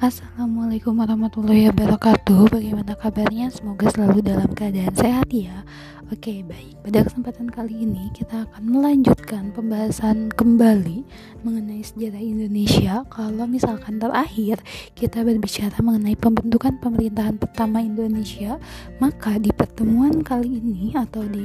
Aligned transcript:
Assalamualaikum 0.00 0.96
warahmatullahi 0.96 1.68
wabarakatuh. 1.68 2.56
Bagaimana 2.56 2.96
kabarnya? 2.96 3.52
Semoga 3.52 3.92
selalu 3.92 4.24
dalam 4.24 4.48
keadaan 4.56 4.96
sehat 4.96 5.28
ya. 5.28 5.60
Oke 6.08 6.40
baik. 6.40 6.80
Pada 6.80 7.04
kesempatan 7.04 7.52
kali 7.52 7.84
ini 7.84 8.08
kita 8.16 8.48
akan 8.48 8.64
melanjutkan 8.64 9.52
pembahasan 9.52 10.32
kembali 10.32 11.04
Mengenai 11.44 11.84
sejarah 11.84 12.16
Indonesia. 12.16 13.04
Kalau 13.12 13.44
misalkan 13.44 14.00
terakhir 14.00 14.64
kita 14.96 15.20
berbicara 15.20 15.76
mengenai 15.84 16.16
pembentukan 16.16 16.80
pemerintahan 16.80 17.36
pertama 17.36 17.84
Indonesia 17.84 18.56
Maka 19.04 19.36
di 19.36 19.52
pertemuan 19.52 20.24
kali 20.24 20.64
ini 20.64 20.96
atau 20.96 21.28
di 21.28 21.44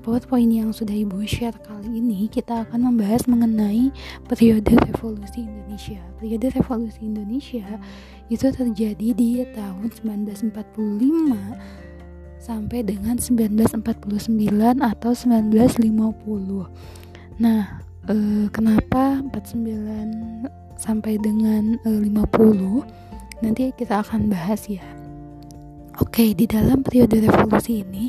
PowerPoint 0.00 0.48
yang 0.48 0.72
sudah 0.72 0.96
Ibu 0.96 1.28
share 1.28 1.60
kali 1.60 2.00
ini 2.00 2.24
kita 2.32 2.64
akan 2.64 2.88
membahas 2.88 3.28
mengenai 3.28 3.92
periode 4.24 4.72
revolusi 4.88 5.44
Indonesia. 5.44 6.00
Periode 6.16 6.48
revolusi 6.56 7.04
Indonesia 7.04 7.76
itu 8.32 8.48
terjadi 8.48 9.12
di 9.12 9.44
tahun 9.52 9.92
1945 9.92 12.40
sampai 12.40 12.80
dengan 12.80 13.20
1949 13.20 14.80
atau 14.80 15.12
1950. 15.12 16.72
Nah, 17.36 17.84
eh, 18.08 18.48
kenapa 18.48 19.20
49 19.20 20.48
sampai 20.80 21.20
dengan 21.20 21.76
eh, 21.84 22.00
50? 22.00 22.88
Nanti 23.44 23.68
kita 23.76 24.00
akan 24.00 24.32
bahas 24.32 24.64
ya. 24.64 24.80
Oke, 26.00 26.32
di 26.32 26.48
dalam 26.48 26.80
periode 26.80 27.28
revolusi 27.28 27.84
ini 27.84 28.08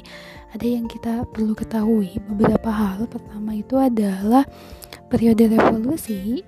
ada 0.52 0.68
yang 0.68 0.86
kita 0.88 1.24
perlu 1.32 1.56
ketahui 1.56 2.20
beberapa 2.28 2.68
hal. 2.68 3.08
Pertama 3.08 3.56
itu 3.56 3.80
adalah 3.80 4.44
periode 5.08 5.48
revolusi. 5.48 6.44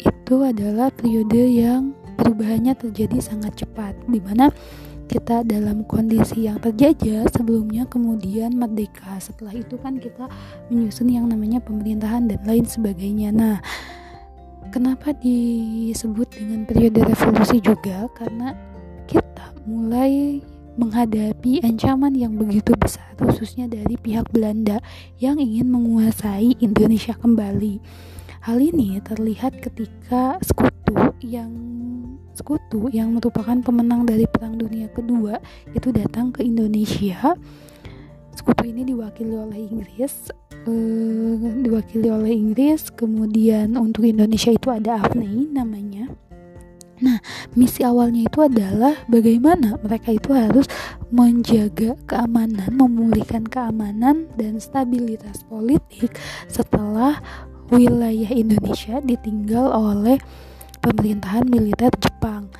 Itu 0.00 0.44
adalah 0.44 0.92
periode 0.92 1.40
yang 1.48 1.96
perubahannya 2.20 2.76
terjadi 2.76 3.20
sangat 3.20 3.64
cepat 3.64 3.96
di 4.04 4.20
mana 4.20 4.52
kita 5.10 5.42
dalam 5.42 5.82
kondisi 5.90 6.46
yang 6.46 6.62
terjajah 6.62 7.26
sebelumnya 7.34 7.88
kemudian 7.88 8.54
merdeka. 8.54 9.18
Setelah 9.18 9.56
itu 9.58 9.74
kan 9.80 9.98
kita 9.98 10.30
menyusun 10.70 11.10
yang 11.10 11.26
namanya 11.26 11.58
pemerintahan 11.58 12.30
dan 12.30 12.40
lain 12.46 12.62
sebagainya. 12.68 13.34
Nah 13.34 13.58
kenapa 14.70 15.10
disebut 15.18 16.30
dengan 16.30 16.62
periode 16.68 17.02
revolusi 17.02 17.58
juga? 17.58 18.06
Karena 18.14 18.54
kita 19.10 19.50
mulai 19.66 20.38
menghadapi 20.80 21.60
ancaman 21.60 22.16
yang 22.16 22.40
begitu 22.40 22.72
besar 22.80 23.12
khususnya 23.20 23.68
dari 23.68 24.00
pihak 24.00 24.32
Belanda 24.32 24.80
yang 25.20 25.36
ingin 25.36 25.68
menguasai 25.68 26.56
Indonesia 26.64 27.12
kembali. 27.12 27.84
Hal 28.40 28.56
ini 28.56 28.96
terlihat 29.04 29.60
ketika 29.60 30.40
sekutu 30.40 31.12
yang 31.20 31.52
sekutu 32.32 32.88
yang 32.88 33.12
merupakan 33.12 33.60
pemenang 33.60 34.08
dari 34.08 34.24
Perang 34.24 34.56
Dunia 34.56 34.88
Kedua 34.88 35.36
itu 35.76 35.92
datang 35.92 36.32
ke 36.32 36.40
Indonesia. 36.40 37.36
Sekutu 38.32 38.64
ini 38.64 38.88
diwakili 38.88 39.36
oleh 39.36 39.60
Inggris, 39.68 40.32
eh, 40.64 41.36
diwakili 41.60 42.08
oleh 42.08 42.32
Inggris. 42.32 42.88
Kemudian 42.88 43.76
untuk 43.76 44.08
Indonesia 44.08 44.48
itu 44.48 44.72
ada 44.72 45.04
Afnei 45.04 45.44
namanya 45.52 46.08
Nah, 47.00 47.16
misi 47.56 47.80
awalnya 47.80 48.28
itu 48.28 48.44
adalah 48.44 48.92
bagaimana 49.08 49.80
mereka 49.80 50.12
itu 50.12 50.36
harus 50.36 50.68
menjaga 51.08 51.96
keamanan, 52.04 52.68
memulihkan 52.76 53.48
keamanan 53.48 54.28
dan 54.36 54.60
stabilitas 54.60 55.40
politik 55.48 56.12
setelah 56.46 57.18
wilayah 57.72 58.28
Indonesia 58.28 59.00
ditinggal 59.00 59.72
oleh 59.72 60.20
pemerintahan 60.84 61.48
militer 61.48 61.88
Jepang. 61.96 62.52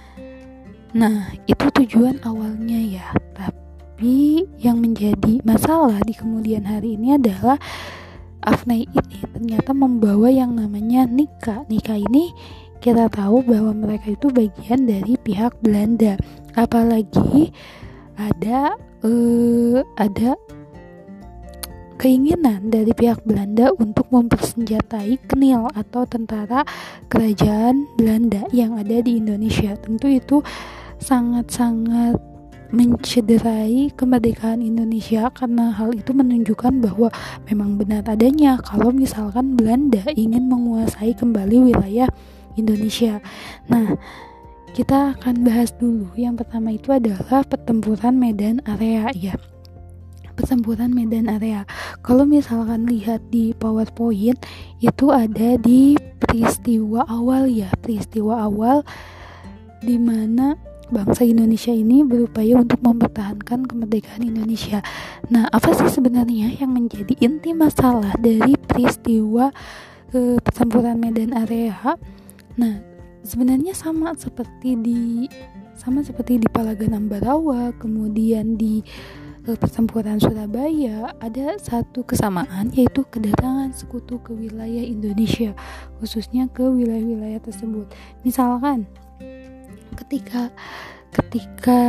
Nah, 0.97 1.37
itu 1.45 1.67
tujuan 1.85 2.19
awalnya 2.25 2.81
ya. 2.81 3.07
Tapi 3.37 4.49
yang 4.57 4.81
menjadi 4.81 5.45
masalah 5.45 6.01
di 6.09 6.17
kemudian 6.17 6.65
hari 6.65 6.97
ini 6.97 7.21
adalah 7.21 7.61
Afnai 8.41 8.89
ini 8.89 9.21
ternyata 9.37 9.77
membawa 9.77 10.33
yang 10.33 10.57
namanya 10.57 11.05
Nika. 11.05 11.69
Nika 11.69 11.93
ini 11.93 12.33
kita 12.81 13.13
tahu 13.13 13.45
bahwa 13.45 13.77
mereka 13.77 14.17
itu 14.17 14.33
bagian 14.33 14.89
dari 14.89 15.15
pihak 15.21 15.53
Belanda. 15.61 16.17
Apalagi 16.57 17.53
ada 18.17 18.75
uh, 19.05 19.85
ada 20.01 20.35
keinginan 22.01 22.73
dari 22.73 22.97
pihak 22.97 23.21
Belanda 23.29 23.77
untuk 23.77 24.09
mempersenjatai 24.09 25.21
Knil 25.29 25.69
atau 25.77 26.09
tentara 26.09 26.65
kerajaan 27.13 27.85
Belanda 28.01 28.49
yang 28.57 28.81
ada 28.81 29.05
di 29.05 29.21
Indonesia. 29.21 29.77
Tentu 29.77 30.09
itu 30.09 30.41
sangat-sangat 30.97 32.17
mencederai 32.71 33.91
kemerdekaan 33.99 34.63
Indonesia 34.63 35.29
karena 35.35 35.75
hal 35.75 35.93
itu 35.93 36.15
menunjukkan 36.15 36.81
bahwa 36.81 37.11
memang 37.51 37.77
benar 37.77 38.07
adanya 38.07 38.57
kalau 38.63 38.95
misalkan 38.95 39.59
Belanda 39.59 40.07
ingin 40.15 40.47
menguasai 40.47 41.19
kembali 41.19 41.75
wilayah 41.75 42.09
Indonesia. 42.57 43.23
Nah, 43.71 43.95
kita 44.71 45.19
akan 45.19 45.43
bahas 45.43 45.75
dulu. 45.75 46.11
Yang 46.15 46.47
pertama 46.47 46.75
itu 46.75 46.95
adalah 46.95 47.43
pertempuran 47.43 48.15
medan 48.17 48.63
area 48.67 49.11
ya. 49.15 49.35
Pertempuran 50.39 50.95
medan 50.95 51.27
area. 51.29 51.67
Kalau 52.01 52.25
misalkan 52.25 52.87
lihat 52.89 53.21
di 53.29 53.53
PowerPoint 53.59 54.39
itu 54.81 55.07
ada 55.13 55.59
di 55.61 55.99
peristiwa 56.23 57.05
awal 57.11 57.51
ya, 57.51 57.69
peristiwa 57.83 58.47
awal 58.47 58.87
di 59.85 59.99
mana 60.01 60.57
bangsa 60.91 61.23
Indonesia 61.23 61.71
ini 61.71 62.03
berupaya 62.03 62.59
untuk 62.59 62.83
mempertahankan 62.83 63.67
kemerdekaan 63.67 64.27
Indonesia. 64.27 64.83
Nah, 65.31 65.47
apa 65.51 65.71
sih 65.75 65.89
sebenarnya 65.89 66.57
yang 66.59 66.75
menjadi 66.75 67.15
inti 67.23 67.55
masalah 67.55 68.15
dari 68.19 68.59
peristiwa 68.59 69.55
eh, 70.15 70.39
pertempuran 70.43 70.99
medan 70.99 71.35
area? 71.35 71.75
Nah, 72.61 72.77
sebenarnya 73.25 73.73
sama 73.73 74.13
seperti 74.13 74.77
di 74.77 75.25
sama 75.73 76.05
seperti 76.05 76.37
di 76.37 76.49
Palagan 76.53 76.93
Ambarawa, 76.93 77.73
kemudian 77.81 78.61
di 78.61 78.85
uh, 79.49 79.57
pertempuran 79.57 80.21
Surabaya 80.21 81.17
ada 81.25 81.57
satu 81.57 82.05
kesamaan 82.05 82.69
yaitu 82.77 83.01
kedatangan 83.09 83.73
sekutu 83.73 84.21
ke 84.21 84.37
wilayah 84.37 84.85
Indonesia, 84.85 85.57
khususnya 85.97 86.53
ke 86.53 86.61
wilayah-wilayah 86.61 87.41
tersebut. 87.41 87.89
Misalkan 88.29 88.85
ketika 89.97 90.53
ketika 91.17 91.81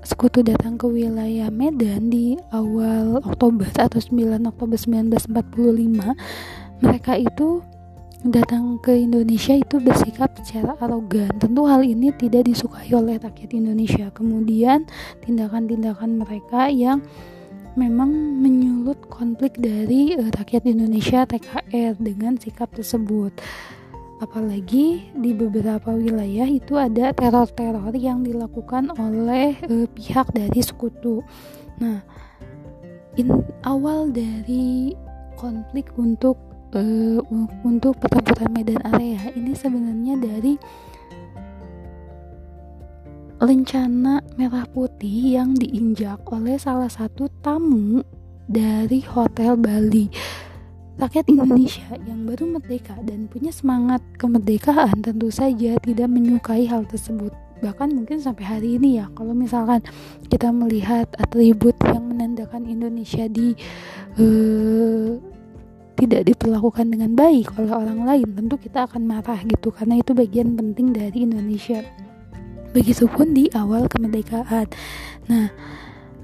sekutu 0.00 0.40
datang 0.40 0.80
ke 0.80 0.88
wilayah 0.88 1.52
Medan 1.52 2.08
di 2.08 2.40
awal 2.50 3.20
Oktober 3.20 3.68
atau 3.76 4.00
9 4.00 4.48
Oktober 4.48 4.80
1945 4.80 5.28
mereka 6.80 7.12
itu 7.14 7.60
datang 8.20 8.76
ke 8.84 8.92
Indonesia 8.92 9.56
itu 9.56 9.80
bersikap 9.80 10.36
secara 10.44 10.76
arogan. 10.76 11.32
Tentu 11.40 11.64
hal 11.64 11.80
ini 11.80 12.12
tidak 12.12 12.44
disukai 12.44 12.92
oleh 12.92 13.16
rakyat 13.16 13.56
Indonesia. 13.56 14.12
Kemudian 14.12 14.84
tindakan-tindakan 15.24 16.20
mereka 16.20 16.68
yang 16.68 17.00
memang 17.80 18.12
menyulut 18.44 19.00
konflik 19.08 19.56
dari 19.56 20.18
uh, 20.20 20.28
rakyat 20.36 20.68
Indonesia 20.68 21.24
TKR 21.24 21.96
dengan 21.96 22.36
sikap 22.36 22.68
tersebut. 22.76 23.32
Apalagi 24.20 25.08
di 25.16 25.32
beberapa 25.32 25.96
wilayah 25.96 26.44
itu 26.44 26.76
ada 26.76 27.16
teror-teror 27.16 27.96
yang 27.96 28.20
dilakukan 28.20 28.92
oleh 29.00 29.56
uh, 29.64 29.88
pihak 29.96 30.28
dari 30.36 30.60
sekutu. 30.60 31.24
Nah, 31.80 32.04
in, 33.16 33.32
awal 33.64 34.12
dari 34.12 34.92
konflik 35.40 35.88
untuk 35.96 36.49
uh, 36.74 37.18
untuk 37.66 37.98
pertempuran 37.98 38.50
medan 38.54 38.80
area 38.94 39.30
ini 39.34 39.52
sebenarnya 39.54 40.14
dari 40.18 40.54
lencana 43.40 44.20
merah 44.36 44.68
putih 44.68 45.40
yang 45.40 45.56
diinjak 45.56 46.20
oleh 46.28 46.60
salah 46.60 46.92
satu 46.92 47.32
tamu 47.40 48.04
dari 48.44 49.00
Hotel 49.00 49.56
Bali. 49.56 50.12
Rakyat 51.00 51.32
Indonesia 51.32 51.96
yang 52.04 52.28
baru 52.28 52.60
merdeka 52.60 52.92
dan 53.00 53.24
punya 53.32 53.48
semangat 53.48 54.04
kemerdekaan 54.20 55.00
tentu 55.00 55.32
saja 55.32 55.80
tidak 55.80 56.08
menyukai 56.12 56.68
hal 56.68 56.84
tersebut. 56.84 57.32
Bahkan 57.64 57.96
mungkin 57.96 58.20
sampai 58.20 58.44
hari 58.44 58.68
ini 58.76 59.00
ya, 59.00 59.08
kalau 59.16 59.32
misalkan 59.32 59.80
kita 60.28 60.52
melihat 60.52 61.08
atribut 61.16 61.72
yang 61.88 62.04
menandakan 62.12 62.68
Indonesia 62.68 63.24
di 63.32 63.56
uh, 64.20 65.16
tidak 66.00 66.32
diperlakukan 66.32 66.88
dengan 66.88 67.12
baik 67.12 67.52
oleh 67.60 67.76
orang 67.76 68.08
lain 68.08 68.28
tentu 68.32 68.56
kita 68.56 68.88
akan 68.88 69.04
marah 69.04 69.36
gitu 69.44 69.68
karena 69.68 70.00
itu 70.00 70.16
bagian 70.16 70.56
penting 70.56 70.96
dari 70.96 71.28
Indonesia. 71.28 71.84
Begitupun 72.72 73.36
di 73.36 73.52
awal 73.52 73.84
kemerdekaan. 73.84 74.72
Nah 75.28 75.52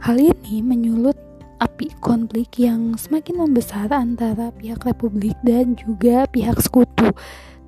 hal 0.01 0.17
ini 0.17 0.65
menyulut 0.65 1.19
api 1.61 1.93
konflik 2.01 2.57
yang 2.57 2.97
semakin 2.97 3.45
membesar 3.45 3.93
antara 3.93 4.49
pihak 4.57 4.81
republik 4.81 5.37
dan 5.45 5.77
juga 5.77 6.25
pihak 6.25 6.57
sekutu. 6.65 7.13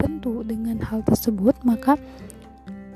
Tentu 0.00 0.40
dengan 0.46 0.80
hal 0.88 1.04
tersebut 1.04 1.60
maka 1.66 2.00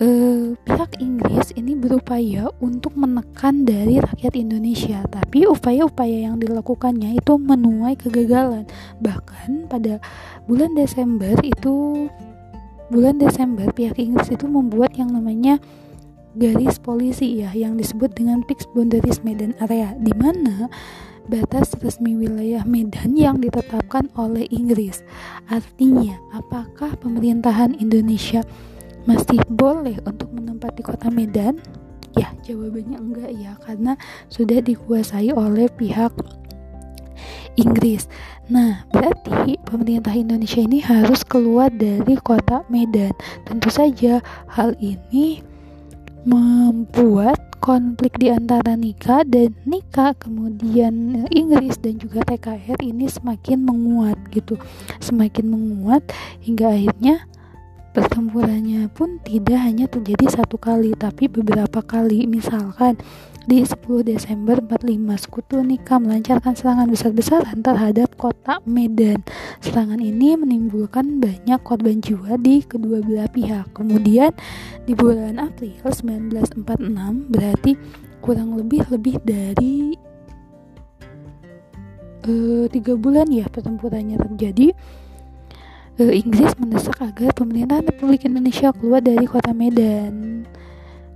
eh, 0.03 0.59
pihak 0.67 0.99
Inggris 0.99 1.55
ini 1.55 1.79
berupaya 1.79 2.51
untuk 2.59 2.99
menekan 2.99 3.63
dari 3.63 4.03
rakyat 4.03 4.35
Indonesia, 4.35 5.07
tapi 5.07 5.47
upaya-upaya 5.47 6.27
yang 6.27 6.43
dilakukannya 6.43 7.15
itu 7.15 7.39
menuai 7.39 7.95
kegagalan. 7.95 8.67
Bahkan 8.99 9.71
pada 9.71 10.03
bulan 10.51 10.75
Desember 10.75 11.39
itu 11.47 12.07
bulan 12.91 13.23
Desember 13.23 13.71
pihak 13.71 13.97
Inggris 14.03 14.35
itu 14.35 14.45
membuat 14.51 14.99
yang 14.99 15.15
namanya 15.15 15.63
garis 16.35 16.81
polisi 16.81 17.45
ya 17.45 17.53
yang 17.53 17.77
disebut 17.77 18.13
dengan 18.17 18.41
fixed 18.49 18.69
boundaries 18.73 19.21
Medan 19.21 19.53
area 19.61 19.93
di 20.01 20.13
mana 20.17 20.67
batas 21.31 21.77
resmi 21.79 22.19
wilayah 22.19 22.67
Medan 22.67 23.15
yang 23.15 23.39
ditetapkan 23.39 24.11
oleh 24.19 24.49
Inggris. 24.51 25.07
Artinya, 25.47 26.19
apakah 26.35 26.99
pemerintahan 26.99 27.79
Indonesia 27.79 28.43
masih 29.09 29.41
boleh 29.51 29.99
untuk 30.07 30.31
menempati 30.31 30.81
kota 30.85 31.11
Medan? 31.11 31.59
Ya, 32.13 32.29
jawabannya 32.45 32.99
enggak 33.01 33.31
ya, 33.35 33.53
karena 33.65 33.97
sudah 34.29 34.61
dikuasai 34.61 35.33
oleh 35.33 35.67
pihak 35.73 36.13
Inggris. 37.57 38.09
Nah, 38.49 38.85
berarti 38.93 39.57
pemerintah 39.65 40.13
Indonesia 40.13 40.61
ini 40.61 40.81
harus 40.81 41.25
keluar 41.25 41.73
dari 41.73 42.17
kota 42.21 42.65
Medan. 42.69 43.13
Tentu 43.49 43.69
saja 43.73 44.21
hal 44.49 44.77
ini 44.81 45.41
membuat 46.23 47.53
konflik 47.63 48.19
di 48.19 48.31
antara 48.31 48.75
Nika 48.75 49.23
dan 49.23 49.55
Nika 49.67 50.19
kemudian 50.19 51.27
Inggris 51.31 51.79
dan 51.79 51.99
juga 51.99 52.27
TKR 52.27 52.79
ini 52.83 53.07
semakin 53.07 53.63
menguat 53.63 54.19
gitu 54.35 54.59
semakin 54.99 55.47
menguat 55.51 56.03
hingga 56.43 56.75
akhirnya 56.75 57.27
pertempurannya 57.93 58.89
pun 58.91 59.21
tidak 59.23 59.61
hanya 59.61 59.87
terjadi 59.87 60.43
satu 60.43 60.57
kali 60.57 60.97
tapi 60.97 61.29
beberapa 61.29 61.85
kali 61.85 62.25
misalkan 62.25 62.97
di 63.43 63.67
10 63.67 64.07
Desember 64.07 64.63
45, 64.63 65.27
sekutu 65.27 65.59
Nika 65.67 65.99
melancarkan 65.99 66.55
serangan 66.55 66.87
besar-besaran 66.87 67.59
terhadap 67.59 68.15
kota 68.15 68.63
Medan. 68.63 69.27
Serangan 69.59 69.99
ini 69.99 70.39
menimbulkan 70.39 71.19
banyak 71.19 71.59
korban 71.67 71.99
jiwa 71.99 72.39
di 72.39 72.63
kedua 72.63 73.03
belah 73.03 73.27
pihak. 73.27 73.75
Kemudian 73.75 74.31
di 74.87 74.95
bulan 74.95 75.43
April 75.43 75.75
1946 75.75 77.35
berarti 77.35 77.75
kurang 78.23 78.55
lebih 78.55 78.87
lebih 78.95 79.19
dari 79.27 79.99
uh, 82.31 82.67
tiga 82.71 82.95
bulan 82.95 83.27
ya 83.27 83.51
pertempurannya 83.51 84.23
terjadi 84.23 84.71
Inggris 86.11 86.57
mendesak 86.59 86.99
agar 86.99 87.31
pemerintahan 87.37 87.87
Republik 87.87 88.27
Indonesia 88.27 88.75
keluar 88.75 88.99
dari 89.05 89.23
kota 89.29 89.55
Medan 89.55 90.43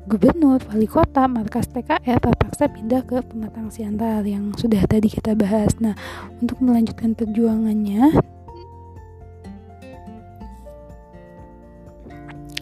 gubernur, 0.06 0.62
wali 0.70 0.86
kota, 0.86 1.26
markas 1.26 1.66
TKR 1.66 2.22
terpaksa 2.22 2.70
pindah 2.70 3.02
ke 3.02 3.18
Pematang 3.26 3.74
Siantar 3.74 4.22
yang 4.22 4.54
sudah 4.54 4.78
tadi 4.86 5.10
kita 5.10 5.34
bahas. 5.34 5.74
Nah, 5.82 5.98
untuk 6.38 6.62
melanjutkan 6.62 7.18
perjuangannya, 7.18 8.14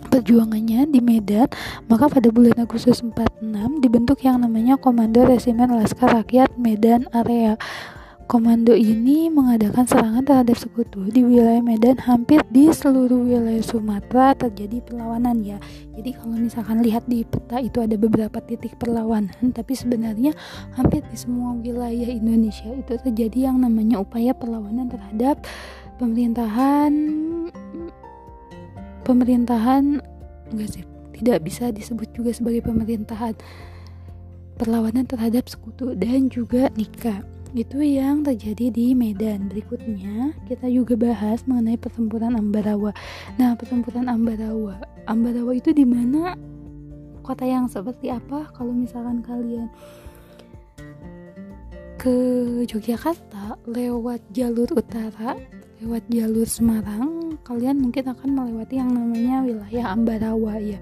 perjuangannya 0.09 0.89
di 0.89 1.05
Medan, 1.05 1.53
maka 1.85 2.09
pada 2.09 2.33
bulan 2.33 2.57
Agustus 2.65 3.05
46 3.05 3.85
dibentuk 3.85 4.25
yang 4.25 4.41
namanya 4.41 4.81
Komando 4.81 5.29
Resimen 5.29 5.69
Laskar 5.69 6.17
Rakyat 6.17 6.57
Medan 6.57 7.13
Area 7.13 7.61
Komando 8.25 8.73
ini 8.73 9.29
mengadakan 9.29 9.85
serangan 9.85 10.25
terhadap 10.25 10.57
sekutu 10.57 11.05
di 11.13 11.21
wilayah 11.21 11.61
Medan 11.61 12.01
hampir 12.01 12.41
di 12.49 12.73
seluruh 12.73 13.21
wilayah 13.21 13.61
Sumatera 13.61 14.33
terjadi 14.33 14.81
perlawanan 14.81 15.45
ya. 15.45 15.61
Jadi 15.93 16.17
kalau 16.17 16.41
misalkan 16.41 16.81
lihat 16.81 17.05
di 17.05 17.29
peta 17.29 17.61
itu 17.61 17.85
ada 17.85 18.01
beberapa 18.01 18.41
titik 18.41 18.81
perlawanan, 18.81 19.53
tapi 19.53 19.77
sebenarnya 19.77 20.33
hampir 20.73 21.05
di 21.13 21.21
semua 21.21 21.53
wilayah 21.53 22.09
Indonesia 22.09 22.73
itu 22.73 22.97
terjadi 22.97 23.53
yang 23.53 23.61
namanya 23.61 24.01
upaya 24.01 24.33
perlawanan 24.33 24.89
terhadap 24.89 25.45
pemerintahan 26.01 26.93
pemerintahan 29.05 30.01
enggak 30.49 30.69
sih, 30.73 30.85
tidak 31.21 31.45
bisa 31.45 31.69
disebut 31.69 32.09
juga 32.17 32.33
sebagai 32.33 32.65
pemerintahan 32.65 33.37
perlawanan 34.57 35.05
terhadap 35.05 35.45
sekutu 35.45 35.93
dan 35.93 36.33
juga 36.33 36.73
nikah 36.73 37.21
itu 37.55 37.79
yang 37.87 38.27
terjadi 38.27 38.67
di 38.75 38.99
Medan. 38.99 39.47
Berikutnya 39.47 40.35
kita 40.51 40.67
juga 40.67 40.99
bahas 40.99 41.47
mengenai 41.47 41.79
pertempuran 41.79 42.35
Ambarawa. 42.35 42.91
Nah, 43.39 43.55
pertempuran 43.55 44.11
Ambarawa, 44.11 44.83
Ambarawa 45.07 45.55
itu 45.55 45.71
di 45.71 45.87
mana? 45.87 46.35
Kota 47.23 47.47
yang 47.47 47.71
seperti 47.71 48.11
apa? 48.11 48.51
Kalau 48.53 48.75
misalkan 48.75 49.23
kalian 49.23 49.71
ke 51.97 52.13
Yogyakarta 52.69 53.57
lewat 53.65 54.21
jalur 54.35 54.69
utara, 54.75 55.39
lewat 55.83 56.07
jalur 56.13 56.47
Semarang, 56.47 57.39
kalian 57.43 57.83
mungkin 57.83 58.07
akan 58.11 58.31
melewati 58.31 58.79
yang 58.79 58.95
namanya 58.95 59.43
wilayah 59.43 59.95
Ambarawa 59.95 60.59
ya 60.63 60.79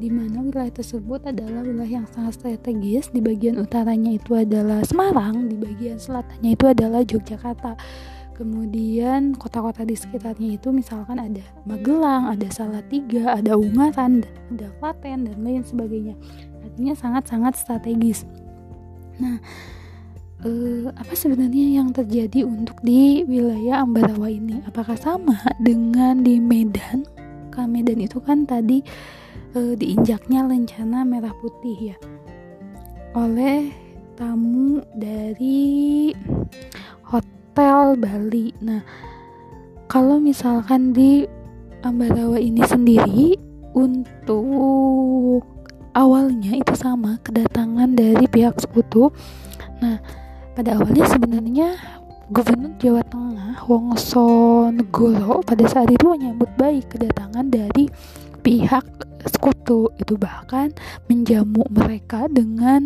di 0.00 0.08
mana 0.08 0.40
wilayah 0.40 0.72
tersebut 0.72 1.28
adalah 1.28 1.60
wilayah 1.60 2.00
yang 2.00 2.08
sangat 2.08 2.40
strategis. 2.40 3.12
Di 3.12 3.20
bagian 3.20 3.60
utaranya 3.60 4.16
itu 4.16 4.32
adalah 4.32 4.80
Semarang, 4.80 5.52
di 5.52 5.60
bagian 5.60 6.00
selatannya 6.00 6.56
itu 6.56 6.64
adalah 6.64 7.04
Yogyakarta. 7.04 7.76
Kemudian 8.32 9.36
kota-kota 9.36 9.84
di 9.84 9.92
sekitarnya 9.92 10.56
itu 10.56 10.72
misalkan 10.72 11.20
ada 11.20 11.44
Magelang, 11.68 12.32
ada 12.32 12.48
Salatiga, 12.48 13.36
ada 13.36 13.52
Ungaran, 13.52 14.24
ada 14.48 14.72
Klaten 14.80 15.28
dan 15.28 15.44
lain 15.44 15.60
sebagainya. 15.60 16.16
Artinya 16.64 16.96
sangat-sangat 16.96 17.60
strategis. 17.60 18.24
Nah, 19.20 19.36
eh, 20.44 20.86
apa 20.92 21.12
sebenarnya 21.16 21.80
yang 21.80 21.92
terjadi 21.92 22.44
untuk 22.46 22.80
di 22.84 23.24
wilayah 23.24 23.84
Ambarawa 23.84 24.28
ini? 24.28 24.60
Apakah 24.64 24.96
sama 24.96 25.40
dengan 25.60 26.20
di 26.24 26.40
Medan? 26.40 27.04
Karena 27.50 27.68
Medan 27.68 27.98
itu 28.00 28.22
kan 28.22 28.46
tadi 28.46 28.80
uh, 29.54 29.74
diinjaknya 29.74 30.46
lencana 30.46 31.02
merah 31.02 31.34
putih 31.42 31.94
ya 31.94 31.96
oleh 33.10 33.74
tamu 34.14 34.78
dari 34.94 36.14
hotel 37.02 37.98
Bali. 37.98 38.54
Nah, 38.62 38.82
kalau 39.90 40.22
misalkan 40.22 40.94
di 40.94 41.26
Ambarawa 41.82 42.38
ini 42.38 42.62
sendiri 42.62 43.34
untuk 43.74 45.42
awalnya 45.96 46.54
itu 46.54 46.74
sama 46.78 47.18
kedatangan 47.26 47.98
dari 47.98 48.30
pihak 48.30 48.62
sekutu. 48.62 49.10
Nah, 49.82 49.98
pada 50.54 50.76
awalnya 50.76 51.06
sebenarnya 51.06 51.68
Gubernur 52.30 52.74
Jawa 52.78 53.02
Tengah 53.10 53.66
Wongso 53.66 54.70
Negoro 54.70 55.42
pada 55.42 55.66
saat 55.66 55.90
itu 55.90 56.06
menyambut 56.06 56.50
baik 56.54 56.94
kedatangan 56.94 57.50
dari 57.50 57.90
pihak 58.40 58.86
sekutu 59.26 59.92
itu 60.00 60.16
bahkan 60.16 60.72
menjamu 61.10 61.66
mereka 61.68 62.24
dengan 62.32 62.80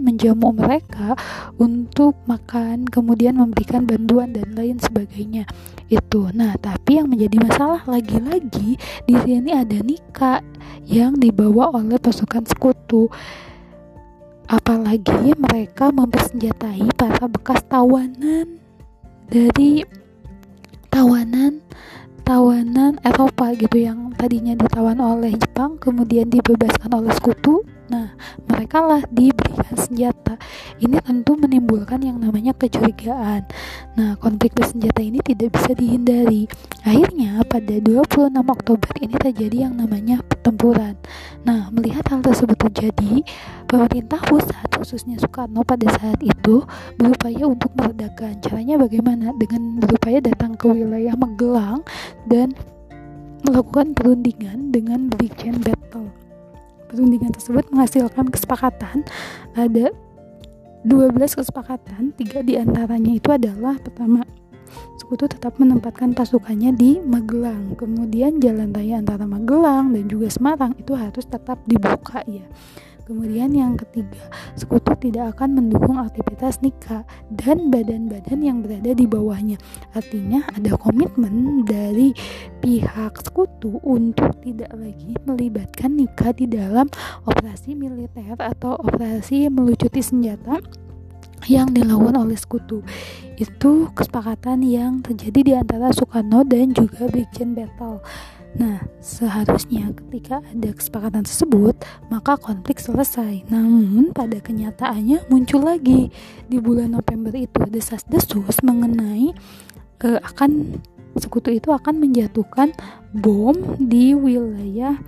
menjamu 0.00 0.54
mereka 0.54 1.18
untuk 1.58 2.16
makan 2.24 2.86
kemudian 2.88 3.36
memberikan 3.36 3.84
bantuan 3.84 4.32
dan 4.32 4.54
lain 4.54 4.78
sebagainya. 4.78 5.44
Itu. 5.90 6.30
Nah 6.30 6.54
tapi 6.62 7.02
yang 7.02 7.10
menjadi 7.10 7.36
masalah 7.42 7.82
lagi-lagi 7.84 8.78
di 9.04 9.14
sini 9.26 9.50
ada 9.50 9.78
nikah 9.82 10.40
yang 10.86 11.18
dibawa 11.18 11.74
oleh 11.74 11.98
pasukan 11.98 12.46
sekutu 12.46 13.10
apalagi 14.50 15.30
mereka 15.38 15.94
mempersenjatai 15.94 16.90
para 16.98 17.30
bekas 17.30 17.62
tawanan 17.70 18.58
dari 19.30 19.86
tawanan 20.90 21.62
tawanan 22.26 22.98
Eropa 23.06 23.54
gitu 23.54 23.78
yang 23.78 24.10
tadinya 24.18 24.58
ditawan 24.58 24.98
oleh 24.98 25.38
Jepang 25.38 25.78
kemudian 25.78 26.26
dibebaskan 26.26 26.90
oleh 26.90 27.14
sekutu 27.14 27.62
Nah, 27.90 28.14
mereka 28.46 28.86
lah 28.86 29.02
diberikan 29.10 29.74
senjata. 29.74 30.38
Ini 30.78 31.02
tentu 31.02 31.34
menimbulkan 31.34 31.98
yang 31.98 32.22
namanya 32.22 32.54
kecurigaan. 32.54 33.50
Nah, 33.98 34.14
konflik 34.22 34.54
bersenjata 34.54 35.02
ini 35.02 35.18
tidak 35.18 35.58
bisa 35.58 35.74
dihindari. 35.74 36.46
Akhirnya, 36.86 37.42
pada 37.50 37.82
26 37.82 38.30
Oktober 38.46 38.94
ini 39.02 39.14
terjadi 39.18 39.66
yang 39.66 39.74
namanya 39.74 40.22
pertempuran. 40.22 40.94
Nah, 41.42 41.66
melihat 41.74 42.06
hal 42.14 42.22
tersebut 42.22 42.70
terjadi, 42.70 43.26
pemerintah 43.70 44.18
pusat, 44.26 44.66
khususnya 44.74 45.16
Soekarno 45.22 45.62
pada 45.62 45.86
saat 45.94 46.18
itu, 46.20 46.66
berupaya 46.98 47.46
untuk 47.46 47.70
meredakan. 47.78 48.42
Caranya 48.42 48.82
bagaimana? 48.82 49.30
Dengan 49.38 49.78
berupaya 49.78 50.18
datang 50.18 50.58
ke 50.58 50.66
wilayah 50.66 51.14
Magelang 51.14 51.86
dan 52.26 52.52
melakukan 53.46 53.94
perundingan 53.94 54.74
dengan 54.74 55.08
Brigjen 55.08 55.62
Battle 55.64 56.10
perundingan 56.90 57.30
tersebut 57.30 57.70
menghasilkan 57.70 58.26
kesepakatan 58.34 59.06
ada 59.54 59.94
12 60.82 61.14
kesepakatan 61.14 62.10
tiga 62.18 62.42
di 62.42 62.58
antaranya 62.58 63.14
itu 63.14 63.30
adalah 63.30 63.78
pertama 63.78 64.26
sekutu 64.98 65.30
tetap 65.30 65.58
menempatkan 65.58 66.14
pasukannya 66.14 66.70
di 66.70 67.02
Magelang. 67.02 67.74
Kemudian 67.74 68.38
jalan 68.38 68.70
raya 68.70 69.02
antara 69.02 69.26
Magelang 69.26 69.90
dan 69.92 70.06
juga 70.06 70.30
Semarang 70.30 70.78
itu 70.78 70.94
harus 70.94 71.26
tetap 71.26 71.58
dibuka 71.66 72.22
ya. 72.30 72.46
Kemudian 73.10 73.50
yang 73.50 73.74
ketiga, 73.74 74.22
sekutu 74.54 74.94
tidak 75.02 75.34
akan 75.34 75.58
mendukung 75.58 75.98
aktivitas 75.98 76.62
nikah 76.62 77.02
dan 77.26 77.66
badan-badan 77.66 78.38
yang 78.38 78.62
berada 78.62 78.94
di 78.94 79.02
bawahnya. 79.02 79.58
Artinya 79.98 80.46
ada 80.54 80.78
komitmen 80.78 81.66
dari 81.66 82.14
pihak 82.62 83.18
sekutu 83.18 83.82
untuk 83.82 84.30
tidak 84.46 84.70
lagi 84.78 85.18
melibatkan 85.26 85.98
nikah 85.98 86.30
di 86.30 86.46
dalam 86.46 86.86
operasi 87.26 87.74
militer 87.74 88.38
atau 88.38 88.78
operasi 88.78 89.50
melucuti 89.50 89.98
senjata 89.98 90.62
yang 91.50 91.74
dilakukan 91.74 92.14
oleh 92.14 92.38
sekutu 92.38 92.78
itu 93.40 93.90
kesepakatan 93.90 94.62
yang 94.62 95.02
terjadi 95.02 95.40
di 95.42 95.52
antara 95.56 95.90
Soekarno 95.90 96.44
dan 96.44 96.76
juga 96.76 97.08
Brigjen 97.08 97.58
Battle 97.58 98.04
Nah, 98.58 98.82
seharusnya 98.98 99.94
ketika 99.94 100.42
ada 100.42 100.70
kesepakatan 100.74 101.22
tersebut, 101.22 101.78
maka 102.10 102.34
konflik 102.34 102.82
selesai. 102.82 103.46
Namun, 103.46 104.10
pada 104.10 104.42
kenyataannya 104.42 105.30
muncul 105.30 105.62
lagi 105.62 106.10
di 106.50 106.58
bulan 106.58 106.98
November 106.98 107.30
itu 107.38 107.62
desas-desus 107.70 108.58
mengenai 108.66 109.30
uh, 110.02 110.20
akan 110.26 110.82
sekutu 111.18 111.54
itu 111.54 111.70
akan 111.70 111.98
menjatuhkan 111.98 112.74
bom 113.14 113.54
di 113.78 114.14
wilayah 114.14 114.98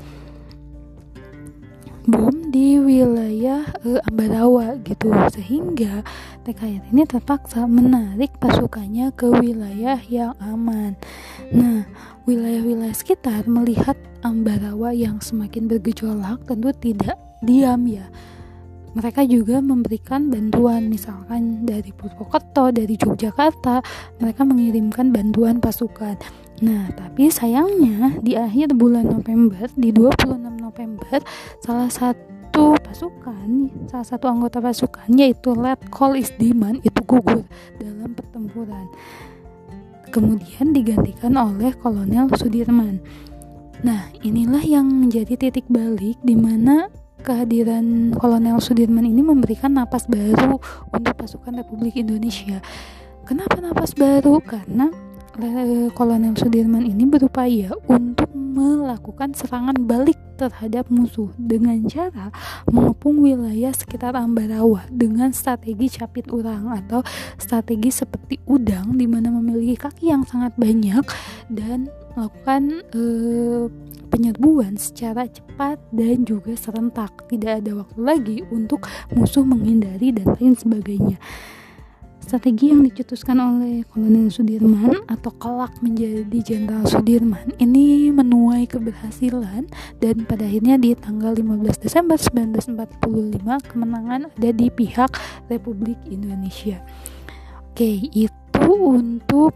bom 2.03 2.35
di 2.51 2.83
wilayah 2.83 3.63
uh, 3.87 4.03
Ambarawa 4.11 4.75
gitu 4.83 5.15
sehingga 5.31 6.03
TKR 6.43 6.91
ini 6.91 7.07
terpaksa 7.07 7.71
menarik 7.71 8.35
pasukannya 8.43 9.15
ke 9.15 9.31
wilayah 9.31 10.03
yang 10.11 10.35
aman. 10.43 10.99
Nah, 11.55 11.87
wilayah-wilayah 12.27 12.95
sekitar 12.95 13.47
melihat 13.47 13.95
Ambarawa 14.27 14.91
yang 14.91 15.23
semakin 15.23 15.71
bergejolak 15.71 16.43
tentu 16.47 16.75
tidak 16.75 17.19
diam 17.43 17.87
ya. 17.87 18.11
Mereka 18.93 19.25
juga 19.25 19.63
memberikan 19.65 20.29
bantuan 20.29 20.93
misalkan 20.93 21.65
dari 21.65 21.97
Purwokerto, 21.97 22.69
dari 22.75 22.99
Yogyakarta, 23.01 23.81
mereka 24.21 24.45
mengirimkan 24.45 25.15
bantuan 25.15 25.65
pasukan. 25.65 26.21
Nah, 26.61 26.93
tapi 26.93 27.33
sayangnya 27.33 28.21
di 28.21 28.37
akhir 28.37 28.77
bulan 28.77 29.09
November, 29.09 29.67
di 29.73 29.89
26 29.89 30.61
November, 30.61 31.19
salah 31.65 31.89
satu 31.89 32.77
pasukan, 32.77 33.73
salah 33.89 34.07
satu 34.07 34.29
anggota 34.29 34.61
pasukan 34.61 35.09
yaitu 35.17 35.57
Letkol 35.57 36.21
Isdiman 36.21 36.79
itu 36.85 37.01
gugur 37.09 37.49
dalam 37.81 38.13
pertempuran. 38.13 38.87
Kemudian 40.13 40.77
digantikan 40.77 41.33
oleh 41.41 41.73
Kolonel 41.73 42.29
Sudirman. 42.37 43.01
Nah, 43.83 44.13
inilah 44.21 44.63
yang 44.63 44.87
menjadi 44.87 45.35
titik 45.35 45.65
balik 45.67 46.21
di 46.21 46.37
mana 46.37 46.93
kehadiran 47.25 48.13
Kolonel 48.15 48.61
Sudirman 48.61 49.09
ini 49.09 49.25
memberikan 49.25 49.73
napas 49.73 50.05
baru 50.07 50.61
untuk 50.93 51.15
pasukan 51.17 51.59
Republik 51.65 51.97
Indonesia. 51.97 52.61
Kenapa 53.25 53.63
napas 53.63 53.95
baru? 53.95 54.43
Karena 54.43 54.91
Kolonel 55.97 56.37
Sudirman 56.37 56.85
ini 56.85 57.09
berupaya 57.09 57.73
untuk 57.89 58.29
melakukan 58.37 59.33
serangan 59.33 59.81
balik 59.81 60.21
terhadap 60.37 60.93
musuh 60.93 61.33
dengan 61.41 61.81
cara 61.89 62.29
mengepung 62.69 63.25
wilayah 63.25 63.73
sekitar 63.73 64.13
Ambarawa 64.13 64.85
dengan 64.93 65.33
strategi 65.33 65.89
capit 65.89 66.29
urang 66.29 66.69
atau 66.69 67.01
strategi 67.41 67.89
seperti 67.89 68.45
udang 68.45 69.01
di 69.01 69.09
mana 69.09 69.33
memiliki 69.33 69.81
kaki 69.81 70.13
yang 70.13 70.29
sangat 70.29 70.53
banyak 70.61 71.01
dan 71.49 71.89
melakukan 72.13 72.85
eh, 72.93 73.65
penyerbuan 74.13 74.77
secara 74.77 75.25
cepat 75.25 75.81
dan 75.97 76.29
juga 76.29 76.53
serentak. 76.61 77.25
Tidak 77.33 77.65
ada 77.65 77.73
waktu 77.81 78.01
lagi 78.05 78.39
untuk 78.53 78.85
musuh 79.17 79.49
menghindari 79.49 80.13
dan 80.13 80.37
lain 80.37 80.53
sebagainya. 80.53 81.17
Strategi 82.33 82.73
yang 82.73 82.81
dicetuskan 82.81 83.37
oleh 83.45 83.85
Kolonel 83.93 84.33
Sudirman 84.33 85.05
atau 85.05 85.37
kelak 85.37 85.77
menjadi 85.85 86.33
Jenderal 86.41 86.89
Sudirman 86.89 87.53
ini 87.61 88.09
menuai 88.09 88.65
keberhasilan 88.65 89.69
dan 90.01 90.17
pada 90.25 90.49
akhirnya 90.49 90.81
di 90.81 90.97
tanggal 90.97 91.37
15 91.37 91.85
Desember 91.85 92.17
1945 92.17 93.37
kemenangan 93.69 94.33
ada 94.33 94.49
di 94.49 94.73
pihak 94.73 95.13
Republik 95.53 96.01
Indonesia. 96.09 96.81
Oke, 97.69 98.01
itu 98.17 98.65
untuk 98.81 99.53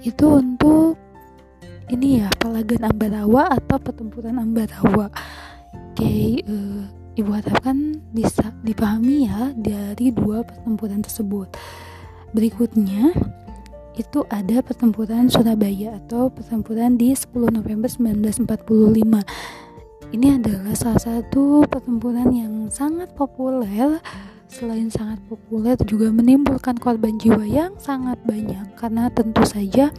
itu 0.00 0.26
untuk 0.32 0.96
ini 1.92 2.24
ya 2.24 2.32
Palagan 2.40 2.88
Ambarawa 2.88 3.52
atau 3.52 3.76
pertempuran 3.76 4.40
Ambarawa. 4.40 5.12
Oke, 5.76 6.40
uh, 6.40 6.99
Ibu 7.20 7.36
harapkan 7.36 8.00
bisa 8.16 8.56
dipahami 8.64 9.28
ya 9.28 9.52
dari 9.52 10.08
dua 10.08 10.40
pertempuran 10.40 11.04
tersebut. 11.04 11.52
Berikutnya 12.32 13.12
itu 14.00 14.24
ada 14.32 14.64
pertempuran 14.64 15.28
Surabaya 15.28 16.00
atau 16.00 16.32
pertempuran 16.32 16.96
di 16.96 17.12
10 17.12 17.28
November 17.52 17.92
1945. 17.92 19.20
Ini 20.16 20.40
adalah 20.40 20.72
salah 20.72 21.02
satu 21.02 21.68
pertempuran 21.68 22.32
yang 22.32 22.54
sangat 22.72 23.12
populer 23.12 24.00
selain 24.50 24.90
sangat 24.90 25.22
populer 25.30 25.78
juga 25.86 26.10
menimbulkan 26.10 26.74
korban 26.74 27.14
jiwa 27.20 27.46
yang 27.46 27.72
sangat 27.78 28.18
banyak 28.26 28.66
karena 28.74 29.06
tentu 29.12 29.46
saja 29.46 29.94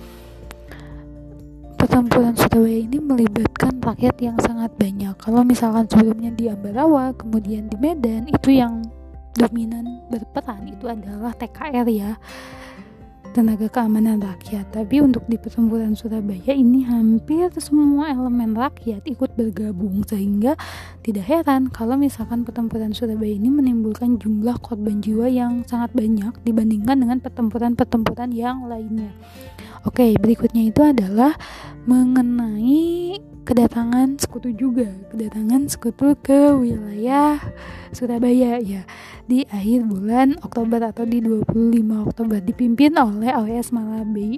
pertempuran 1.81 2.37
Surabaya 2.37 2.77
ini 2.77 3.01
melibatkan 3.01 3.73
rakyat 3.81 4.13
yang 4.21 4.37
sangat 4.45 4.69
banyak. 4.77 5.17
Kalau 5.17 5.41
misalkan 5.41 5.89
sebelumnya 5.89 6.29
di 6.29 6.45
Ambarawa, 6.45 7.09
kemudian 7.17 7.73
di 7.73 7.77
Medan, 7.81 8.29
itu 8.29 8.53
yang 8.53 8.85
dominan 9.33 10.05
berperan 10.13 10.69
itu 10.69 10.85
adalah 10.85 11.33
TKR 11.33 11.89
ya. 11.89 12.21
Tenaga 13.33 13.65
keamanan 13.65 14.21
rakyat. 14.21 14.69
Tapi 14.69 15.01
untuk 15.01 15.25
di 15.25 15.41
pertempuran 15.41 15.97
Surabaya 15.97 16.53
ini 16.53 16.85
hampir 16.85 17.49
semua 17.57 18.13
elemen 18.13 18.53
rakyat 18.53 19.01
ikut 19.09 19.33
bergabung 19.33 20.05
sehingga 20.05 20.53
tidak 21.01 21.25
heran 21.25 21.73
kalau 21.73 21.97
misalkan 21.97 22.45
pertempuran 22.45 22.93
Surabaya 22.93 23.33
ini 23.33 23.49
menimbulkan 23.49 24.21
jumlah 24.21 24.61
korban 24.61 25.01
jiwa 25.01 25.25
yang 25.31 25.65
sangat 25.65 25.89
banyak 25.97 26.29
dibandingkan 26.45 27.01
dengan 27.01 27.17
pertempuran-pertempuran 27.23 28.29
yang 28.35 28.69
lainnya 28.69 29.15
Oke, 29.81 30.13
berikutnya 30.13 30.69
itu 30.69 30.81
adalah 30.85 31.33
mengenai 31.89 33.17
kedatangan 33.41 34.21
sekutu 34.21 34.53
juga, 34.53 34.85
kedatangan 35.09 35.65
sekutu 35.65 36.13
ke 36.21 36.53
wilayah 36.53 37.41
Surabaya 37.89 38.61
ya. 38.61 38.85
Di 39.25 39.41
akhir 39.49 39.89
bulan 39.89 40.37
Oktober 40.45 40.85
atau 40.85 41.01
di 41.09 41.17
25 41.17 42.07
Oktober 42.07 42.37
dipimpin 42.37 42.93
oleh 42.93 43.33
OS 43.33 43.73
Malabi 43.73 44.37